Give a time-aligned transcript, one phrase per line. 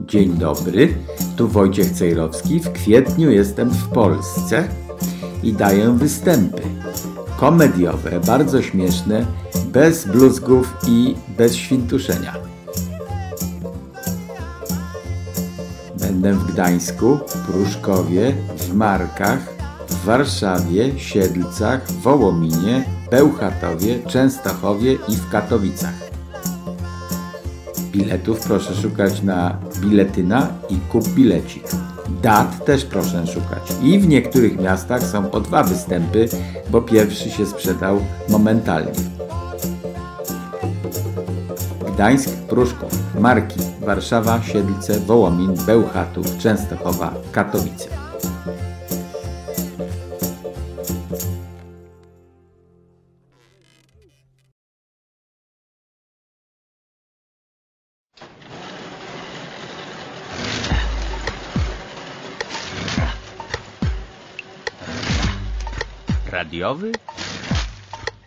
[0.00, 0.94] Dzień dobry,
[1.36, 2.60] tu Wojciech Cejrowski.
[2.60, 4.68] W kwietniu jestem w Polsce
[5.42, 6.62] i daję występy
[7.36, 9.26] komediowe, bardzo śmieszne,
[9.66, 12.34] bez bluzgów i bez świntuszenia.
[15.98, 19.54] Będę w Gdańsku, Pruszkowie, w Markach,
[19.88, 26.13] w Warszawie, Siedlcach, Wołominie, Bełchatowie, Częstochowie i w Katowicach.
[27.94, 31.62] Biletów proszę szukać na biletyna i kup bilecik.
[32.22, 33.62] Dat też proszę szukać.
[33.82, 36.28] I w niektórych miastach są po dwa występy,
[36.70, 38.92] bo pierwszy się sprzedał momentalnie.
[41.94, 47.93] Gdańsk, Pruszków, Marki, Warszawa, Siedlce, Wołomin, Bełchatów, Częstochowa, Katowice.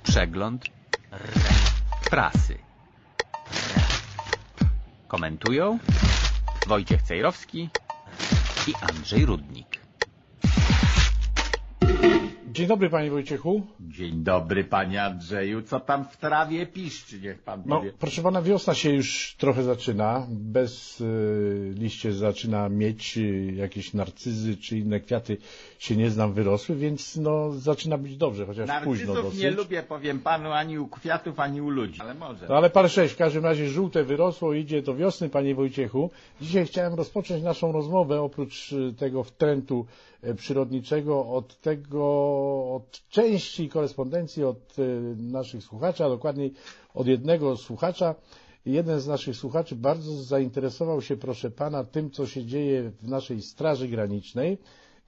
[0.03, 0.66] Przegląd
[2.09, 2.57] prasy.
[5.07, 5.80] Komentują
[6.67, 7.69] Wojciech Cejrowski
[8.67, 9.80] i Andrzej Rudnik.
[12.52, 13.62] Dzień dobry panie Wojciechu.
[13.80, 17.94] Dzień dobry panie Andrzeju, co tam w trawie piszczy, niech pan No, powie.
[18.00, 20.28] proszę pana, wiosna się już trochę zaczyna.
[20.30, 25.38] Bez y, liście zaczyna mieć y, jakieś narcyzy czy inne kwiaty
[25.80, 29.42] się nie znam wyrosły, więc no zaczyna być dobrze, chociaż późno Narcyzów dosyć.
[29.42, 32.45] nie lubię, powiem panu, ani u kwiatów, ani u ludzi, ale może.
[32.50, 36.09] No ale par sześć, w każdym razie żółte wyrosło, idzie do wiosny, panie Wojciechu.
[36.42, 39.86] Dzisiaj chciałem rozpocząć naszą rozmowę, oprócz y, tego wtrętu
[40.36, 42.06] przyrodniczego, od tego,
[42.75, 46.53] od części korespondencji od y, naszych słuchaczy, a dokładniej
[46.94, 48.16] od jednego słuchacza.
[48.66, 53.42] Jeden z naszych słuchaczy bardzo zainteresował się, proszę pana, tym, co się dzieje w naszej
[53.42, 54.58] Straży Granicznej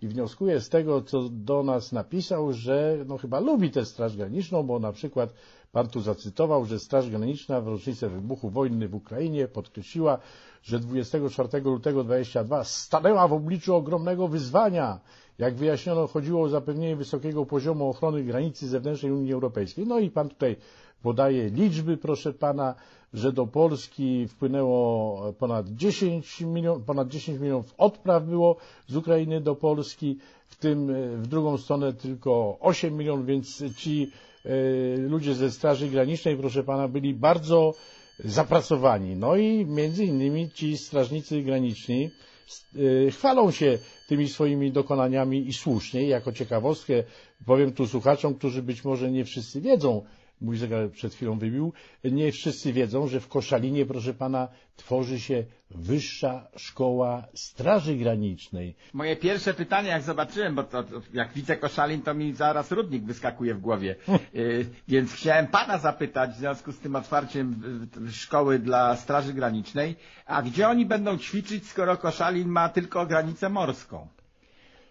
[0.02, 4.64] i wnioskuje z tego, co do nas napisał, że no chyba lubi tę Straż Graniczną,
[4.64, 5.34] bo na przykład
[5.72, 10.18] pan tu zacytował, że Straż Graniczna w rocznicę wybuchu wojny w Ukrainie podkreśliła,
[10.64, 15.00] że 24 lutego 22 stanęła w obliczu ogromnego wyzwania.
[15.38, 19.88] Jak wyjaśniono, chodziło o zapewnienie wysokiego poziomu ochrony granicy zewnętrznej Unii Europejskiej.
[19.88, 20.56] No i pan tutaj
[21.02, 22.76] podaje liczby, proszę pana,
[23.14, 28.56] że do Polski wpłynęło ponad 10 milionów, ponad 10 milionów odpraw było
[28.88, 34.12] z Ukrainy do Polski, w tym e, w drugą stronę tylko 8 milionów, więc ci
[34.98, 37.74] ludzie ze Straży Granicznej, proszę pana, byli bardzo
[38.20, 39.16] zapracowani.
[39.16, 42.10] No i między innymi ci strażnicy graniczni
[43.08, 43.78] e, chwalą się
[44.08, 46.08] tymi swoimi dokonaniami i słusznie.
[46.08, 47.04] Jako ciekawostkę
[47.46, 50.06] powiem tu słuchaczom, którzy być może nie wszyscy wiedzą,
[50.42, 51.74] mój zegar przed chwilą wybił,
[52.04, 58.76] nie wszyscy wiedzą, że w Koszalinie, proszę pana, tworzy się Wyższa Szkoła Straży Granicznej.
[58.94, 60.84] Moje pierwsze pytanie, jak zobaczyłem, bo to,
[61.14, 63.96] jak widzę koszalin, to mi zaraz rudnik wyskakuje w głowie.
[64.36, 67.62] Y, więc chciałem pana zapytać w związku z tym otwarciem
[68.08, 69.96] y, szkoły dla Straży Granicznej,
[70.26, 74.08] a gdzie oni będą ćwiczyć, skoro koszalin ma tylko granicę morską?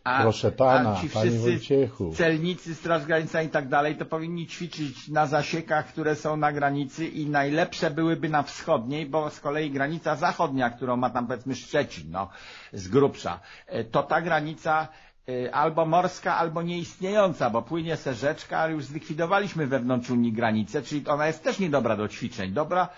[0.04, 2.12] A, Proszę pana, a ci panie wszyscy Wojciechu.
[2.14, 7.06] celnicy, Straż Graniczna i tak dalej, to powinni ćwiczyć na zasiekach, które są na granicy
[7.08, 12.10] i najlepsze byłyby na wschodniej, bo z kolei granica zachodnia, którą ma tam powiedzmy Szczecin,
[12.10, 12.28] no,
[12.72, 14.88] z grubsza, e, to ta granica
[15.28, 20.82] e, albo morska, albo nieistniejąca, bo płynie se rzeczka, ale już zlikwidowaliśmy wewnątrz Unii granicę,
[20.82, 22.52] czyli ona jest też niedobra do ćwiczeń.
[22.52, 22.88] Dobra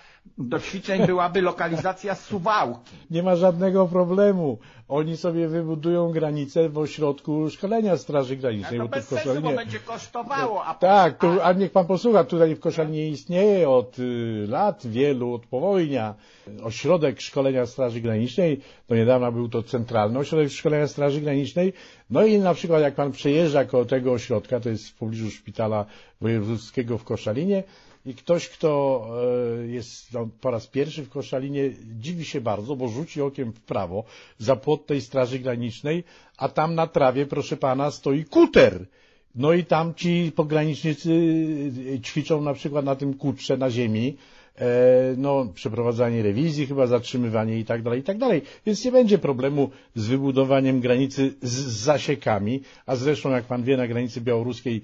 [0.41, 2.91] do ćwiczeń byłaby lokalizacja Suwałki.
[3.11, 4.59] Nie ma żadnego problemu.
[4.89, 8.81] Oni sobie wybudują granicę w ośrodku szkolenia Straży Granicznej.
[8.81, 9.57] A to bo tu bez w sensu, bo Koszalinie...
[9.57, 10.65] będzie kosztowało.
[10.65, 14.87] A Tak, a- tu, a niech pan posłucha, tutaj w Koszalinie istnieje od y, lat
[14.87, 16.15] wielu, od powojnia,
[16.63, 18.61] ośrodek szkolenia Straży Granicznej.
[18.89, 21.73] Do niedawna był to centralny ośrodek szkolenia Straży Granicznej.
[22.11, 25.85] No i na przykład jak pan przejeżdża koło tego ośrodka, to jest w pobliżu szpitala
[26.21, 27.63] wojewódzkiego w Koszalinie,
[28.07, 29.07] i ktoś, kto
[29.63, 31.71] e, jest no, po raz pierwszy w Koszalinie,
[32.01, 34.05] dziwi się bardzo, bo rzuci okiem w prawo
[34.39, 36.05] za płot tej Straży Granicznej,
[36.37, 38.87] a tam na trawie, proszę pana, stoi kuter.
[39.35, 41.11] No i tam ci pogranicznicy
[41.95, 44.17] e, ćwiczą na przykład na tym kutrze na ziemi,
[44.57, 44.67] e,
[45.17, 48.43] no, przeprowadzanie rewizji, chyba zatrzymywanie i tak dalej, i tak dalej.
[48.67, 51.53] Więc nie będzie problemu z wybudowaniem granicy z
[51.85, 54.83] zasiekami, a zresztą, jak pan wie, na granicy białoruskiej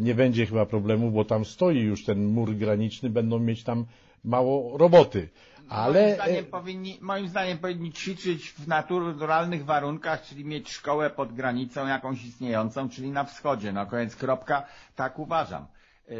[0.00, 3.86] nie będzie chyba problemu, bo tam stoi już ten mur graniczny, będą mieć tam
[4.24, 5.28] mało roboty.
[5.68, 11.10] Ale moim, zdaniem e, powinni, moim zdaniem powinni ćwiczyć w naturalnych warunkach, czyli mieć szkołę
[11.10, 13.72] pod granicą jakąś istniejącą, czyli na wschodzie.
[13.72, 15.66] No koniec kropka, tak uważam.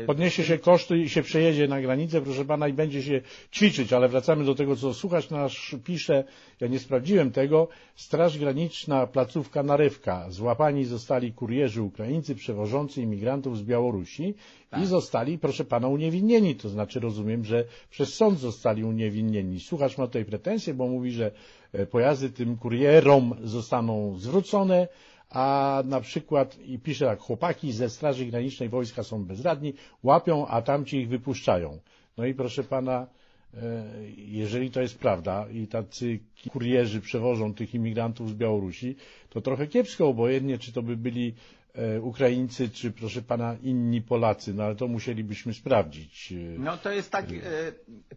[0.07, 3.21] Podniesie się koszty i się przejedzie na granicę, proszę pana, i będzie się
[3.53, 6.25] ćwiczyć, ale wracamy do tego, co słuchacz nasz pisze.
[6.61, 7.69] Ja nie sprawdziłem tego.
[7.95, 10.31] Straż Graniczna, placówka Narywka.
[10.31, 14.35] Złapani zostali kurierzy Ukraińcy przewożący imigrantów z Białorusi
[14.83, 16.55] i zostali, proszę pana, uniewinnieni.
[16.55, 19.61] To znaczy, rozumiem, że przez sąd zostali uniewinnieni.
[19.61, 21.31] Słuchacz ma tutaj pretensje, bo mówi, że
[21.73, 24.89] e, pojazdy tym kurierom zostaną zwrócone,
[25.31, 30.62] a na przykład, i pisze tak, chłopaki ze Straży Granicznej wojska są bezradni, łapią, a
[30.62, 31.79] tamci ich wypuszczają.
[32.19, 33.06] No i proszę pana,
[33.55, 33.85] e,
[34.17, 36.19] jeżeli to jest prawda i tacy
[36.53, 38.97] kurierzy przewożą tych imigrantów z Białorusi,
[39.31, 41.35] to trochę kiepsko, obojętnie czy to by byli
[41.75, 46.33] e, Ukraińcy, czy proszę pana inni Polacy, no ale to musielibyśmy sprawdzić.
[46.33, 47.26] E, No to jest tak,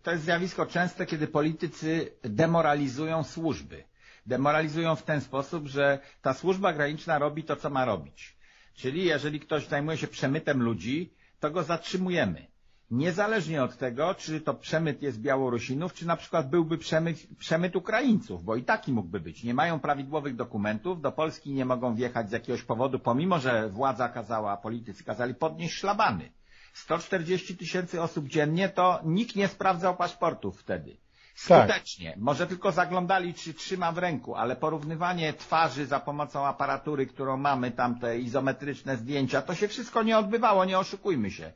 [0.03, 3.83] to jest zjawisko częste, kiedy politycy demoralizują służby.
[4.25, 8.37] Demoralizują w ten sposób, że ta służba graniczna robi to, co ma robić.
[8.73, 12.47] Czyli jeżeli ktoś zajmuje się przemytem ludzi, to go zatrzymujemy.
[12.91, 18.43] Niezależnie od tego, czy to przemyt jest Białorusinów, czy na przykład byłby przemyt, przemyt Ukraińców,
[18.43, 19.43] bo i taki mógłby być.
[19.43, 24.09] Nie mają prawidłowych dokumentów, do Polski nie mogą wjechać z jakiegoś powodu, pomimo że władza
[24.09, 26.31] kazała, politycy kazali podnieść szlabany.
[26.73, 30.97] 140 tysięcy osób dziennie, to nikt nie sprawdzał paszportów wtedy.
[31.47, 31.69] Tak.
[31.69, 32.15] Skutecznie.
[32.17, 37.71] Może tylko zaglądali, czy trzyma w ręku, ale porównywanie twarzy za pomocą aparatury, którą mamy,
[37.71, 41.51] tam te izometryczne zdjęcia, to się wszystko nie odbywało, nie oszukujmy się.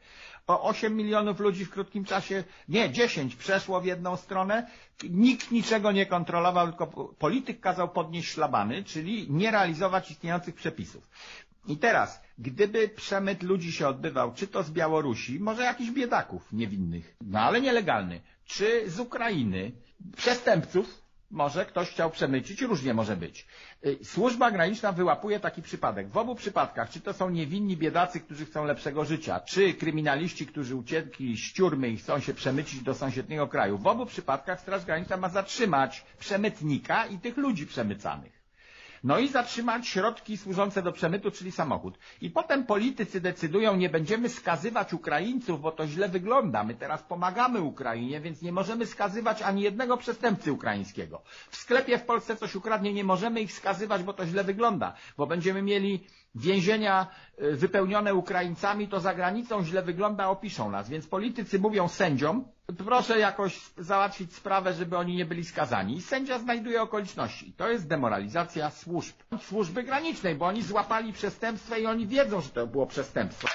[0.47, 4.67] O 8 milionów ludzi w krótkim czasie, nie, 10 przeszło w jedną stronę,
[5.09, 6.87] nikt niczego nie kontrolował, tylko
[7.19, 11.09] polityk kazał podnieść szlabany, czyli nie realizować istniejących przepisów.
[11.67, 17.15] I teraz, gdyby przemyt ludzi się odbywał, czy to z Białorusi, może jakichś biedaków niewinnych,
[17.21, 19.71] no ale nielegalny, czy z Ukrainy,
[20.15, 21.01] przestępców,
[21.31, 23.47] może ktoś chciał przemycić, różnie może być.
[23.85, 26.09] Y, Służba graniczna wyłapuje taki przypadek.
[26.09, 30.75] W obu przypadkach, czy to są niewinni biedacy, którzy chcą lepszego życia, czy kryminaliści, którzy
[30.75, 35.17] uciekli z ciurmy i chcą się przemycić do sąsiedniego kraju, w obu przypadkach Straż Graniczna
[35.17, 38.36] ma zatrzymać przemytnika i tych ludzi przemycanych.
[39.03, 41.97] No i zatrzymać środki służące do przemytu, czyli samochód.
[42.21, 46.63] I potem politycy decydują, nie będziemy skazywać Ukraińców, bo to źle wygląda.
[46.63, 51.21] My teraz pomagamy Ukrainie, więc nie możemy skazywać ani jednego przestępcy ukraińskiego.
[51.49, 55.27] W sklepie w Polsce coś ukradnie, nie możemy ich skazywać, bo to źle wygląda, bo
[55.27, 57.07] będziemy mieli więzienia
[57.41, 60.89] y, wypełnione Ukraińcami, to za granicą źle wygląda, opiszą nas.
[60.89, 62.45] Więc politycy mówią sędziom,
[62.85, 65.97] proszę jakoś załatwić sprawę, żeby oni nie byli skazani.
[65.97, 67.53] I sędzia znajduje okoliczności.
[67.57, 69.15] To jest demoralizacja służb.
[69.41, 73.47] Służby granicznej, bo oni złapali przestępstwo i oni wiedzą, że to było przestępstwo.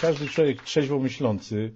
[0.00, 1.74] Każdy człowiek trzeźwo myślący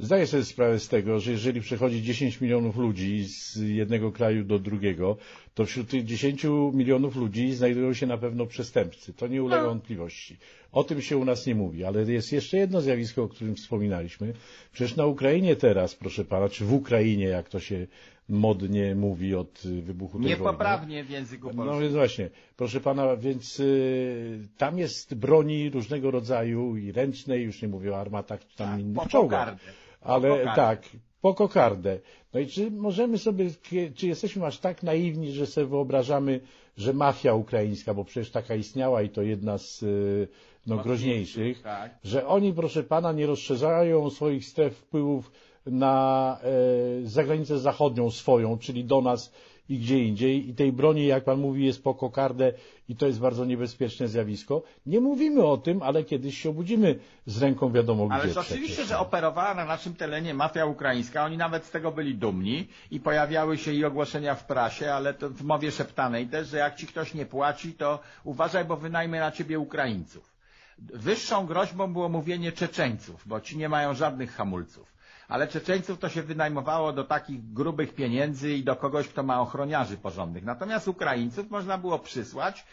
[0.00, 4.58] zdaje sobie sprawę z tego, że jeżeli przechodzi 10 milionów ludzi z jednego kraju do
[4.58, 5.16] drugiego,
[5.54, 9.12] to wśród tych 10 milionów ludzi znajdują się na pewno przestępcy.
[9.12, 10.36] To nie ulega wątpliwości.
[10.72, 14.32] O tym się u nas nie mówi, ale jest jeszcze jedno zjawisko, o którym wspominaliśmy.
[14.72, 17.86] Przecież na Ukrainie teraz, proszę pana, czy w Ukrainie, jak to się
[18.28, 20.36] modnie mówi od wybuchu tej wojny.
[20.36, 21.80] Niepoprawnie w języku No polskim.
[21.82, 27.68] więc właśnie, proszę pana, więc y, tam jest broni różnego rodzaju i ręcznej, już nie
[27.68, 29.56] mówię o armatach czy tam Tak, innych czołgach.
[30.00, 30.56] Ale kokardę.
[30.56, 30.82] tak,
[31.20, 31.98] po kokardę.
[32.34, 33.50] No i czy możemy sobie,
[33.94, 36.40] czy jesteśmy aż tak naiwni, że sobie wyobrażamy,
[36.76, 40.28] że mafia ukraińska, bo przecież taka istniała i to jedna z y,
[40.66, 41.98] no, groźniejszych, tak.
[42.04, 45.30] że oni, proszę pana, nie rozszerzają swoich stref wpływów
[45.66, 49.32] na e, zagranicę zachodnią swoją, czyli do nas
[49.70, 50.48] i gdzie indziej.
[50.48, 52.52] I tej broni, jak pan mówi, jest po kokardę
[52.88, 54.62] i to jest bardzo niebezpieczne zjawisko.
[54.86, 58.14] Nie mówimy o tym, ale kiedyś się obudzimy z ręką wiadomo gdzie.
[58.14, 58.88] Ależ oczywiście, przecież.
[58.88, 63.58] że operowała na naszym terenie mafia ukraińska, oni nawet z tego byli dumni i pojawiały
[63.58, 67.26] się i ogłoszenia w prasie, ale w mowie szeptanej też, że jak ci ktoś nie
[67.26, 70.32] płaci, to uważaj, bo wynajmę na ciebie Ukraińców.
[70.78, 74.99] Wyższą groźbą było mówienie Czeczeńców, bo ci nie mają żadnych hamulców.
[75.30, 79.96] Ale Czeczeńców to się wynajmowało do takich grubych pieniędzy i do kogoś, kto ma ochroniarzy
[79.96, 80.44] porządnych.
[80.44, 82.66] Natomiast Ukraińców można było przysłać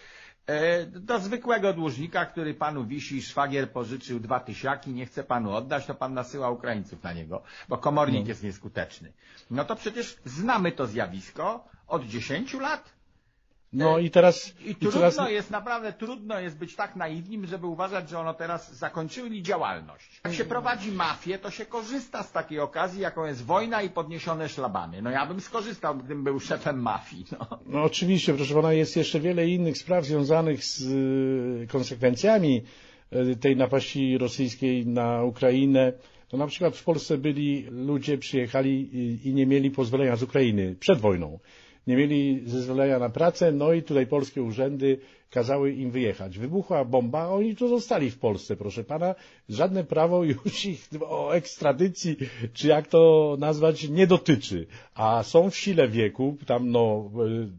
[0.48, 5.86] e, do zwykłego dłużnika, który panu wisi, szwagier pożyczył dwa tysiaki, nie chce panu oddać,
[5.86, 9.14] to pan nasyła Ukraińców na niego, bo komornik jest nieskuteczny.
[9.52, 12.97] No to przecież znamy to zjawisko od 10 lat.
[13.74, 17.68] No i teraz, I i trudno teraz jest, naprawdę trudno jest być tak naiwnym, żeby
[17.68, 20.22] uważać, że ono teraz zakończyli działalność.
[20.26, 24.50] Jak się prowadzi mafię, to się korzysta z takiej okazji, jaką jest wojna i podniesione
[24.50, 25.02] szlabany.
[25.02, 27.26] No ja bym skorzystał, gdybym był szefem mafii.
[27.32, 27.60] No.
[27.66, 32.62] No oczywiście, proszę pana, jest jeszcze wiele innych spraw związanych z y, konsekwencjami
[33.14, 35.94] y, tej napaści rosyjskiej na Ukrainę.
[36.28, 40.76] To na przykład w Polsce byli ludzie, przyjechali i, i nie mieli pozwolenia z Ukrainy
[40.80, 41.40] przed wojną.
[41.88, 46.38] Nie mieli zezwolenia na pracę, no i tutaj polskie urzędy kazały im wyjechać.
[46.38, 49.16] Wybuchła bomba, a oni tu zostali w Polsce, proszę pana.
[49.50, 52.18] Żadne prawo już ich o ekstradycji,
[52.54, 54.68] czy jak to nazwać, nie dotyczy.
[54.96, 57.12] A są w sile wieku, tam no,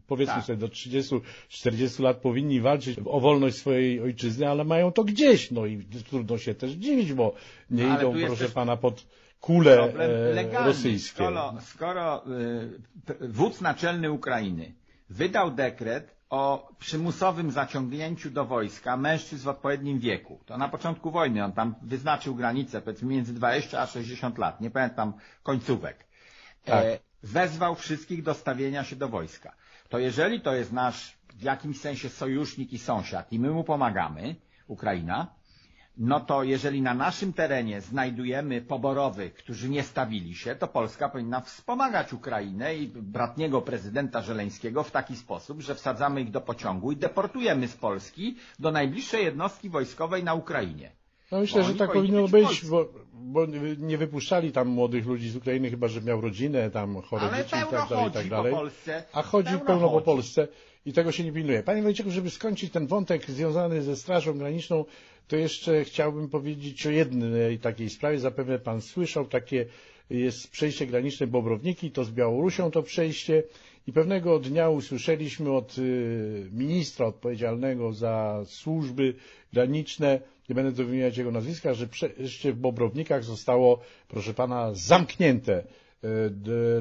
[0.07, 0.45] powiedzmy Tak.
[0.45, 5.51] sobie do 30-40 lat powinni walczyć o wolność swojej ojczyzny, ale mają to gdzieś.
[5.51, 7.33] No i trudno się też dziwić, bo
[7.71, 9.05] nie No, idą, proszę też pana, pod
[9.41, 11.23] kule e, rosyjskie.
[11.23, 12.23] Skoro, skoro
[13.05, 14.73] p- wódz naczelny Ukrainy
[15.09, 21.43] wydał dekret o przymusowym zaciągnięciu do wojska mężczyzn w odpowiednim wieku, to na początku wojny
[21.43, 26.05] on tam wyznaczył granicę powiedzmy między 20 a 60 lat, nie pamiętam końcówek.
[26.65, 26.85] Tak.
[26.85, 29.53] E, wezwał wszystkich do stawienia się do wojska.
[29.89, 34.35] To jeżeli to jest nasz w jakimś sensie sojusznik i sąsiad i my mu pomagamy,
[34.67, 35.27] Ukraina,
[35.99, 41.41] no to jeżeli na naszym terenie znajdujemy poborowych, którzy nie stawili się, to Polska powinna
[41.41, 46.95] wspomagać Ukrainę i bratniego prezydenta Żeleńskiego w taki sposób, że wsadzamy ich do pociągu i
[46.97, 50.91] deportujemy z Polski do najbliższej jednostki wojskowej na Ukrainie.
[51.31, 53.45] No myślę, że oni tak powinno być być, bo, bo
[53.77, 57.55] nie wypuszczali tam młodych ludzi z Ukrainy, chyba że miał rodzinę, tam chore Ale dzieci
[57.55, 58.53] i tak dalej, i tak po dalej.
[58.53, 59.03] Polsce.
[59.13, 60.01] A chodzi Pełno pełno, po.
[60.01, 60.47] Polsce
[60.85, 61.63] i tego się nie pilnuje.
[61.63, 64.85] Panie Wojciechu, żeby skończyć ten wątek związany ze Strażą Graniczną,
[65.27, 68.19] to jeszcze chciałbym powiedzieć o jednej takiej sprawie.
[68.19, 69.65] Zapewne Pan słyszał, takie
[70.09, 73.43] jest przejście graniczne Bobrowniki, to z Białorusią to przejście
[73.87, 79.13] i pewnego dnia usłyszeliśmy od y, ministra odpowiedzialnego za służby
[79.53, 80.19] graniczne,
[80.49, 85.63] nie będę tu wymieniać jego nazwiska, że przejście w Bobrownikach zostało, proszę pana, zamknięte
[86.03, 86.29] y,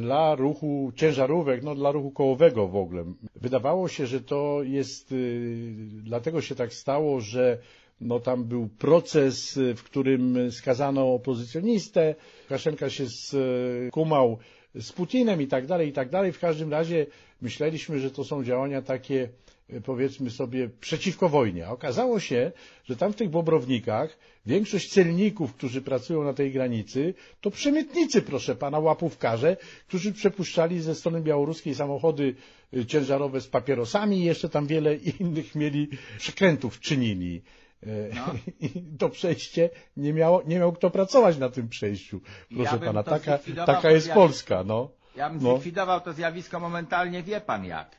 [0.01, 3.05] dla ruchu ciężarówek, no dla ruchu kołowego w ogóle.
[3.37, 7.59] Wydawało się, że to jest, y, dlatego się tak stało, że
[8.01, 14.39] no tam był proces, y, w którym skazano opozycjonistę, Łukaszenka się skumał
[14.75, 16.33] z Putinem i tak dalej, i tak dalej.
[16.33, 17.07] W każdym razie
[17.43, 19.29] myśleliśmy, że to są działania takie,
[19.85, 21.67] powiedzmy sobie, przeciwko wojnie.
[21.67, 22.53] A okazało się,
[22.85, 28.57] że tam w tych Bobrownikach większość celników, którzy pracują na tej granicy, to przemytnicy, proszę
[28.57, 29.57] pana, łapówkarze,
[29.89, 32.35] którzy przepuszczali ze strony białoruskiej samochody
[32.77, 37.43] y, ciężarowe z papierosami i jeszcze tam wiele innych mieli przekrętów czynili.
[37.83, 38.35] E, No.
[38.67, 42.21] I to przejście nie, miało, nie miał kto pracować na tym przejściu.
[42.57, 44.91] Proszę Ja pana, taka, taka jest Polska, no.
[45.17, 45.53] Ja bym No.
[45.53, 47.97] zlikwidował to zjawisko momentalnie, wie pan jak.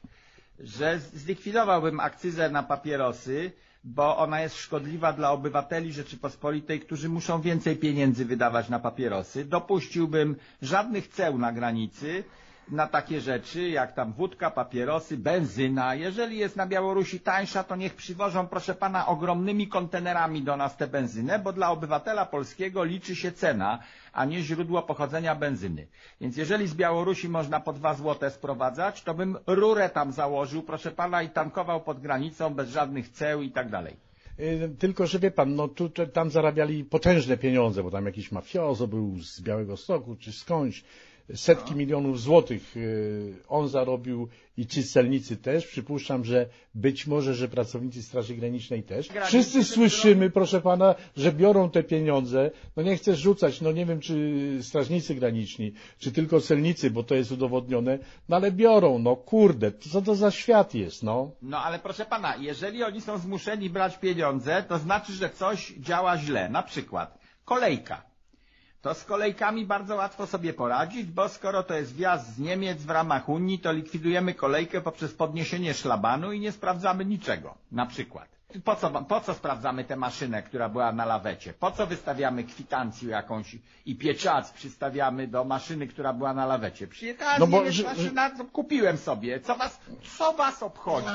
[0.63, 3.51] Że zlikwidowałbym akcyzę na papierosy,
[3.83, 9.45] bo ona jest szkodliwa dla obywateli Rzeczypospolitej, którzy muszą więcej pieniędzy wydawać na papierosy.
[9.45, 12.23] Dopuściłbym żadnych ceł na granicy
[12.71, 15.95] na takie rzeczy, jak tam wódka, papierosy, benzyna.
[15.95, 20.87] Jeżeli jest na Białorusi tańsza, to niech przywożą, proszę pana, ogromnymi kontenerami do nas tę
[20.87, 23.79] benzynę, bo dla obywatela polskiego liczy się cena,
[24.13, 25.87] a nie źródło pochodzenia benzyny.
[26.21, 30.91] Więc jeżeli z Białorusi można po dwa złote sprowadzać, to bym rurę tam założył, proszę
[30.91, 33.95] pana, i tankował pod granicą bez żadnych ceł i tak dalej.
[34.39, 38.87] Y, Tylko, że wie pan, no tu, tam zarabiali potężne pieniądze, bo tam jakiś mafiozo
[38.87, 40.83] był z Białego Stoku czy skądś.
[41.35, 45.67] Setki milionów złotych y, on zarobił i ci celnicy też.
[45.67, 49.09] Przypuszczam, że być może, że pracownicy Straży Granicznej też.
[49.25, 52.51] Wszyscy słyszymy, proszę pana, że biorą te pieniądze.
[52.75, 57.15] No nie chcę rzucać, no nie wiem, czy strażnicy graniczni, czy tylko celnicy, bo to
[57.15, 61.31] jest udowodnione, no ale biorą, no kurde, co to za świat jest, no.
[61.41, 66.17] No ale proszę pana, jeżeli oni są zmuszeni brać pieniądze, to znaczy, że coś działa
[66.17, 66.49] źle.
[66.49, 68.08] Na przykład kolejka.
[68.81, 72.89] To z kolejkami bardzo łatwo sobie poradzić, bo skoro to jest wjazd z Niemiec w
[72.89, 77.55] ramach Unii, to likwidujemy kolejkę poprzez podniesienie szlabanu i nie sprawdzamy niczego.
[77.71, 78.27] Na przykład.
[78.63, 81.53] Po co, po co sprawdzamy tę maszynę, która była na lawecie?
[81.53, 83.55] Po co wystawiamy kwitancję jakąś
[83.85, 86.87] i pieczac przystawiamy do maszyny, która była na lawecie?
[86.87, 89.39] Przyjechała No bo, maszyna, kupiłem sobie.
[89.39, 89.79] Co was,
[90.17, 91.07] co was obchodzi?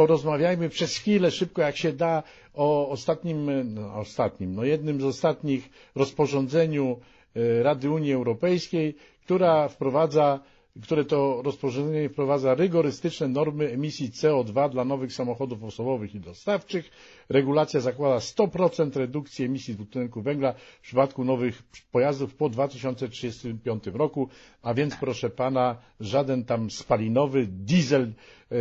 [0.00, 2.22] Porozmawiajmy przez chwilę szybko, jak się da,
[2.54, 7.00] o ostatnim, no, ostatnim, no jednym z ostatnich rozporządzeniu
[7.36, 10.40] e, Rady Unii Europejskiej, która wprowadza,
[10.82, 16.90] które to rozporządzenie wprowadza rygorystyczne normy emisji CO2 dla nowych samochodów osobowych i dostawczych.
[17.28, 21.62] Regulacja zakłada 100% redukcji emisji dwutlenku węgla w przypadku nowych
[21.92, 24.28] pojazdów po 2035 roku,
[24.62, 28.12] a więc proszę pana, żaden tam spalinowy diesel
[28.52, 28.56] e,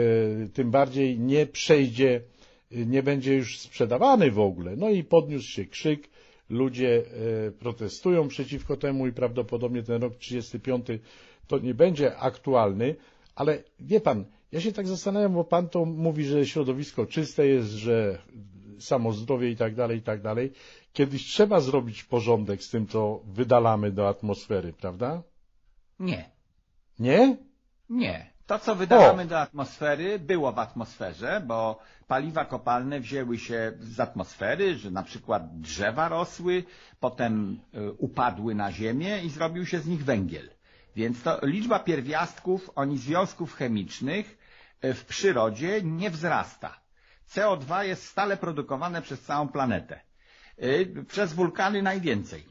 [0.54, 2.22] tym bardziej nie przejdzie,
[2.72, 4.76] e, nie będzie już sprzedawany w ogóle.
[4.76, 6.10] No i podniósł się krzyk,
[6.50, 7.04] ludzie
[7.48, 10.88] e, protestują przeciwko temu i prawdopodobnie ten rok 35
[11.50, 12.96] to nie będzie aktualny,
[13.36, 17.70] ale wie pan, ja się tak zastanawiam, bo pan to mówi, że środowisko czyste jest,
[17.70, 18.18] że
[18.80, 20.52] samozdrowie i tak dalej, i tak dalej.
[20.94, 25.24] Kiedyś trzeba zrobić porządek z tym, co wydalamy do atmosfery, prawda?
[26.00, 26.30] Nie,
[27.00, 27.38] Nie?
[27.90, 28.30] nie.
[28.48, 34.76] To, co wydawamy do atmosfery, było w atmosferze, bo paliwa kopalne wzięły się z atmosfery,
[34.76, 36.64] że na przykład drzewa rosły,
[37.00, 40.50] potem y, upadły na ziemię i zrobił się z nich węgiel.
[40.96, 44.38] Więc to liczba pierwiastków, oni związków chemicznych
[44.86, 46.80] y, w przyrodzie nie wzrasta.
[47.32, 50.00] CO2 jest stale produkowane przez całą planetę.
[50.64, 52.46] Y, Przez wulkany najwięcej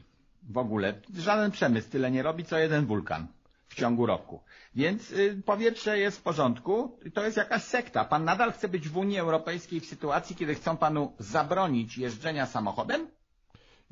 [0.49, 1.01] w ogóle.
[1.17, 3.27] Żaden przemysł tyle nie robi, co jeden wulkan
[3.67, 4.43] w ciągu roku.
[4.75, 8.05] Więc y, powietrze jest w porządku, to jest jakaś sekta.
[8.05, 13.07] Pan nadal chce być w Unii Europejskiej w sytuacji, kiedy chcą panu zabronić jeżdżenia samochodem?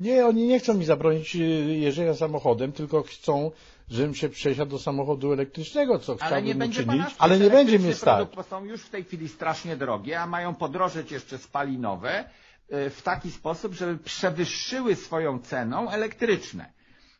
[0.00, 1.38] Nie, oni nie chcą mi zabronić y,
[1.78, 3.50] jeżdżenia samochodem, tylko chcą,
[3.90, 7.94] żebym się przesiadł do samochodu elektrycznego, co Ale chciałbym nie uczynić, ale nie będzie mnie
[7.94, 8.28] stać.
[8.36, 12.24] Bo są już w tej chwili strasznie drogie, a mają podrożeć jeszcze spalinowe
[12.72, 16.72] y, w taki sposób, żeby przewyższyły swoją ceną elektryczne.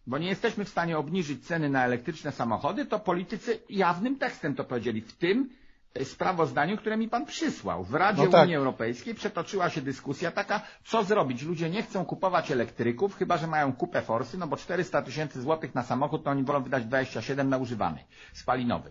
[0.06, 4.64] Bo nie jesteśmy w stanie obniżyć ceny na elektryczne samochody, to politycy jawnym tekstem to
[4.64, 5.50] powiedzieli w tym
[6.04, 7.84] sprawozdaniu, które mi pan przysłał.
[7.84, 8.42] W Radzie No tak.
[8.42, 11.42] Unii Europejskiej przetoczyła się dyskusja taka, co zrobić.
[11.42, 15.74] Ludzie nie chcą kupować elektryków, chyba że mają kupę forsy, no bo 400 tysięcy złotych
[15.74, 17.98] na samochód, to oni wolą wydać 27 na używany,
[18.32, 18.90] spalinowy.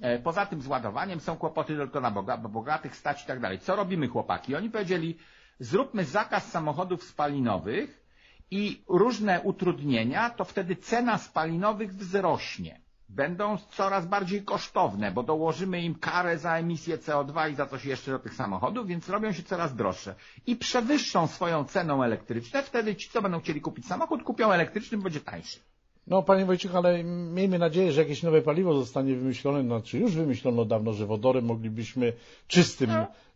[0.00, 3.40] E, Poza tym z ładowaniem są kłopoty tylko na boga, bo bogatych stać i tak
[3.40, 3.58] dalej.
[3.58, 4.56] Co robimy chłopaki?
[4.56, 5.18] Oni powiedzieli,
[5.58, 8.04] zróbmy zakaz samochodów spalinowych
[8.50, 12.83] i różne utrudnienia, to wtedy cena spalinowych wzrośnie.
[13.14, 18.10] Będą coraz bardziej kosztowne, bo dołożymy im karę za emisję CO2 i za coś jeszcze
[18.10, 20.14] do tych samochodów, więc robią się coraz droższe.
[20.46, 25.20] I przewyższą swoją ceną elektryczne, wtedy ci, co będą chcieli kupić samochód, kupią elektryczny, będzie
[25.20, 25.58] tańszy.
[26.06, 30.64] No, panie Wojciech, ale miejmy nadzieję, że jakieś nowe paliwo zostanie wymyślone, znaczy już wymyślono
[30.64, 32.12] dawno, że wodorem moglibyśmy
[32.48, 32.90] czystym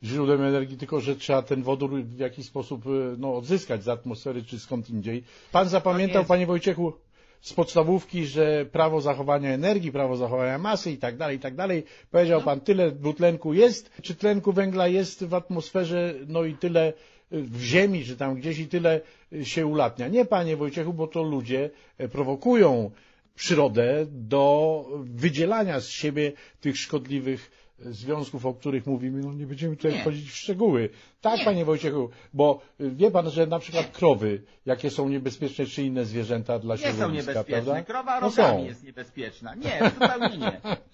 [0.05, 4.45] źródłem energii, tylko że trzeba ten wodór w jakiś sposób e, no, odzyskać z atmosfery
[4.45, 5.25] czy skąd indziej.
[5.53, 6.93] Pan zapamiętał, jest- panie Wojciechu,
[7.41, 11.85] z podstawówki, że prawo zachowania energii, prawo zachowania masy i tak dalej, i tak dalej.
[12.11, 16.89] Powiedział pan, tyle dwutlenku jest, czy tlenku węgla jest w atmosferze, no i tyle
[17.33, 19.01] y, w ziemi, czy tam gdzieś i tyle
[19.33, 20.09] y, się ulatnia.
[20.09, 22.91] Nie, panie Wojciechu, bo to ludzie e, prowokują
[23.35, 29.21] przyrodę do wydzielania z siebie tych szkodliwych związków, o których mówimy.
[29.21, 30.01] No nie będziemy tutaj Nie.
[30.01, 30.89] wchodzić w szczegóły.
[31.21, 31.45] Tak, Nie.
[31.45, 36.05] panie Wojciechu, bo y, wie pan, że na przykład krowy, jakie są niebezpieczne, czy inne
[36.05, 37.63] zwierzęta dla Nie środowiska, są niebezpieczne.
[37.63, 37.83] prawda?
[37.83, 39.55] Krowa No rogami jest niebezpieczna.
[39.55, 40.39] Nie, zupełnie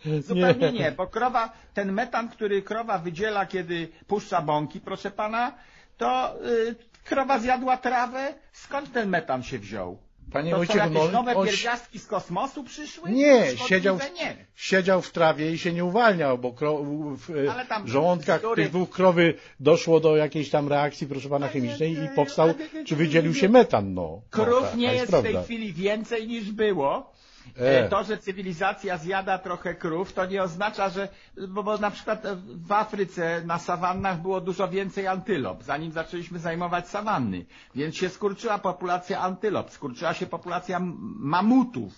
[0.05, 0.23] nie.
[0.23, 5.55] Zupełnie nie, bo krowa, ten metan, który krowa wydziela, kiedy puszcza bąki, proszę pana,
[5.97, 8.35] to y, krowa zjadła trawę.
[8.53, 9.99] Skąd ten metan się wziął?
[10.32, 13.10] Panie to Wojciechu, no, nowe on pierwiastki z kosmosu przyszły?
[13.10, 14.37] Nie, siedział, Nie.
[14.54, 16.84] siedział w trawie i się nie uwalniał, bo kro,
[17.16, 22.08] w e, żołądkach tych dwóch krowy doszło do jakiejś tam reakcji, proszę pana, chemicznej i
[22.16, 22.54] powstał,
[22.87, 24.22] czy wydzielił się metan, no.
[24.30, 27.14] Krów no, tak, nie to jest w tej chwili więcej niż było.
[27.61, 27.85] E.
[27.85, 31.09] E, To, że cywilizacja zjada trochę krów, to nie oznacza, że,
[31.48, 36.38] bo, bo na przykład e, w Afryce na sawannach było dużo więcej antylop, zanim zaczęliśmy
[36.38, 37.44] zajmować sawanny.
[37.74, 40.80] Więc się skurczyła populacja antylop, skurczyła się populacja
[41.18, 41.92] mamutów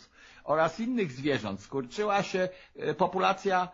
[0.45, 2.49] oraz innych zwierząt, skurczyła się
[2.99, 3.69] populacja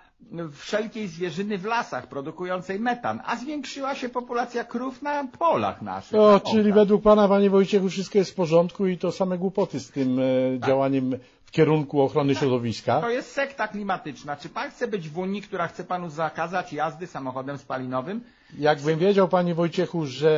[0.52, 6.18] wszelkiej zwierzyny w lasach produkującej metan, a zwiększyła się populacja krów na polach naszych.
[6.20, 9.90] O, czyli według pana, panie Wojciechu, wszystko jest w porządku i to same głupoty z
[9.90, 10.16] tym
[10.60, 10.68] Tak.
[10.68, 11.18] działaniem
[11.52, 13.00] kierunku ochrony środowiska.
[13.00, 14.36] To jest sekta klimatyczna.
[14.36, 18.20] Czy pan chce być w Unii, która chce panu zakazać jazdy samochodem spalinowym?
[18.58, 20.32] Jakbym wiedział, panie Wojciechu, że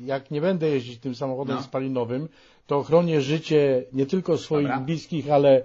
[0.00, 1.62] e, jak nie będę jeździć tym samochodem No.
[1.62, 2.28] spalinowym,
[2.66, 4.80] to chronię życie nie tylko swoich Dobra.
[4.80, 5.62] bliskich, ale e,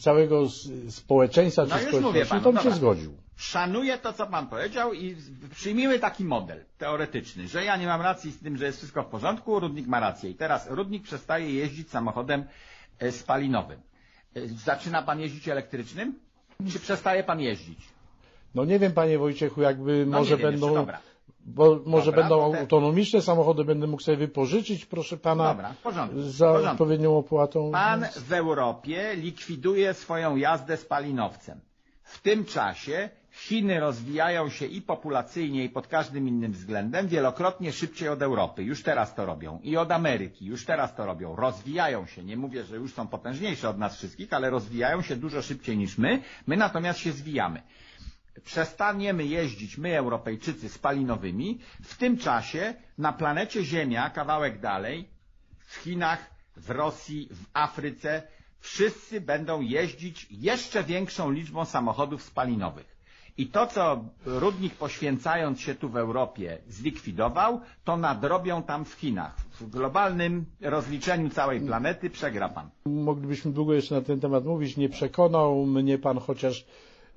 [0.00, 0.42] całego
[0.88, 3.12] społeczeństwa No czy już mówię społeczności, panu, to bym się zgodził.
[3.36, 5.16] Szanuję to, co pan powiedział i
[5.54, 9.06] przyjmijmy taki model teoretyczny, że ja nie mam racji z tym, że jest wszystko w
[9.06, 10.30] porządku, Rudnik ma rację.
[10.30, 12.44] I teraz Rudnik przestaje jeździć samochodem
[13.10, 13.80] spalinowym.
[14.36, 16.18] E, Zaczyna pan jeździć elektrycznym?
[16.72, 17.78] Czy przestaje pan jeździć?
[18.54, 20.98] No nie wiem, panie Wojciechu, jakby No może wiem będą, jeszcze, dobra.
[21.40, 26.22] bo może Dobra, będą te- autonomiczne samochody, będę mógł sobie wypożyczyć, proszę pana, Dobra, porządku.
[26.22, 26.72] za porządku.
[26.72, 27.70] odpowiednią opłatą.
[27.70, 31.60] Pan w Europie likwiduje swoją jazdę spalinowcem.
[32.02, 38.08] W tym czasie Chiny rozwijają się i populacyjnie, i pod każdym innym względem wielokrotnie szybciej
[38.08, 38.62] od Europy.
[38.62, 39.60] Już teraz to robią.
[39.62, 40.46] I od Ameryki.
[40.46, 41.36] Już teraz to robią.
[41.36, 42.24] Rozwijają się.
[42.24, 45.98] Nie mówię, że już są potężniejsze od nas wszystkich, ale rozwijają się dużo szybciej niż
[45.98, 46.22] my.
[46.46, 47.62] My natomiast się zwijamy.
[48.44, 51.58] Przestaniemy jeździć, my Europejczycy, spalinowymi.
[51.82, 55.08] W tym czasie na planecie Ziemia, kawałek dalej,
[55.58, 58.22] w Chinach, w Rosji, w Afryce,
[58.60, 62.93] wszyscy będą jeździć jeszcze większą liczbą samochodów spalinowych.
[63.38, 69.36] I to, co Rudnik poświęcając się tu w Europie zlikwidował, to nadrobią tam w Chinach.
[69.60, 72.70] W globalnym rozliczeniu całej planety przegra pan.
[72.86, 74.76] Moglibyśmy długo jeszcze na ten temat mówić.
[74.76, 76.66] Nie przekonał mnie pan, chociaż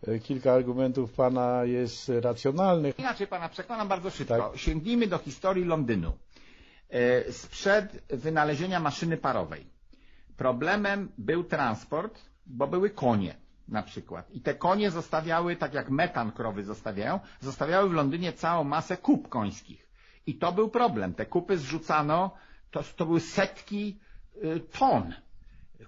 [0.07, 2.99] e, kilka argumentów pana jest racjonalnych.
[2.99, 4.37] Inaczej pana przekonam bardzo szybko.
[4.37, 4.57] Tak.
[4.57, 6.11] Sięgnijmy do historii Londynu.
[6.89, 9.65] E, Sprzed wynalezienia maszyny parowej.
[10.37, 13.35] Problemem był transport, bo były konie
[13.67, 14.31] na przykład.
[14.31, 19.29] I te konie zostawiały, tak jak metan krowy zostawiają, zostawiały w Londynie całą masę kup
[19.29, 19.87] końskich.
[20.27, 21.13] I to był problem.
[21.13, 22.31] Te kupy zrzucano,
[22.71, 23.99] to, to były setki
[24.43, 25.13] y, ton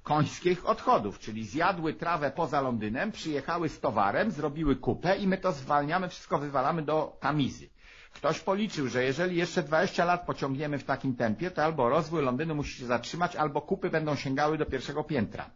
[0.04, 5.52] końskich odchodów, czyli zjadły trawę poza Londynem, przyjechały z towarem, zrobiły kupę i my to
[5.52, 7.70] zwalniamy, wszystko wywalamy do tamizy.
[8.14, 12.56] Ktoś policzył, że jeżeli jeszcze 20 lat pociągniemy w takim tempie, to albo rozwój Londynu
[12.56, 15.50] musi się zatrzymać, albo kupy będą sięgały do pierwszego piętra.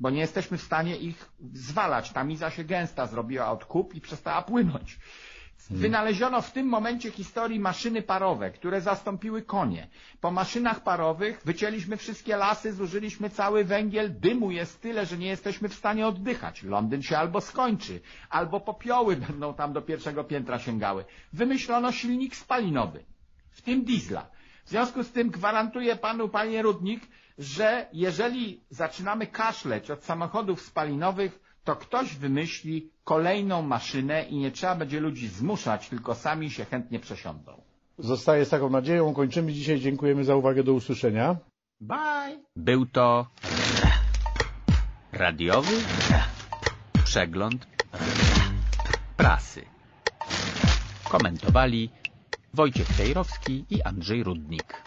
[0.00, 2.12] Bo nie jesteśmy w stanie ich zwalać.
[2.12, 4.98] Tamiza się gęsta zrobiła od kup i przestała płynąć.
[5.70, 9.88] Wynaleziono w tym momencie historii maszyny parowe, które zastąpiły konie.
[10.20, 15.68] Po maszynach parowych wycięliśmy wszystkie lasy, zużyliśmy cały węgiel, dymu jest tyle, że nie jesteśmy
[15.68, 16.62] w stanie oddychać.
[16.62, 21.04] Londyn się albo skończy, albo popioły będą tam do pierwszego piętra sięgały.
[21.32, 23.04] Wymyślono silnik spalinowy,
[23.50, 24.26] w tym diesla.
[24.64, 27.02] W związku z tym gwarantuję panu, panie Rudnik,
[27.40, 34.74] że jeżeli zaczynamy kaszleć od samochodów spalinowych, to ktoś wymyśli kolejną maszynę i nie trzeba
[34.74, 37.62] będzie ludzi zmuszać, tylko sami się chętnie przesiądą.
[37.98, 39.14] Zostaję z taką nadzieją.
[39.14, 39.80] Kończymy dzisiaj.
[39.80, 40.62] Dziękujemy za uwagę.
[40.64, 41.36] Do usłyszenia.
[41.80, 42.38] Bye!
[42.56, 43.26] Był to
[45.12, 45.72] radiowy
[47.04, 47.66] przegląd
[49.16, 49.62] prasy.
[51.10, 51.90] Komentowali
[52.54, 54.82] Wojciech Tejrowski i Andrzej Rudnik.